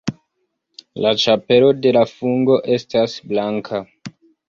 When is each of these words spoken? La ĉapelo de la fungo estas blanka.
La 1.05 1.11
ĉapelo 1.25 1.69
de 1.83 1.93
la 1.99 2.05
fungo 2.15 2.61
estas 2.79 3.19
blanka. 3.33 3.87